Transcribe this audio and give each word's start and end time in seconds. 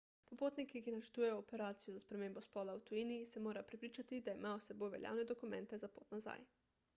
popotniki 0.29 0.79
ki 0.85 0.93
načrtujejo 0.93 1.35
operacijo 1.41 1.93
za 1.97 2.01
spremembo 2.05 2.43
spola 2.45 2.75
v 2.79 2.83
tujini 2.89 3.19
se 3.33 3.43
morajo 3.49 3.67
prepričati 3.73 4.21
da 4.29 4.35
imajo 4.41 4.59
s 4.65 4.71
seboj 4.73 4.93
veljavne 4.97 5.29
dokumente 5.35 5.83
za 5.85 5.93
pot 5.99 6.11
nazaj 6.19 6.49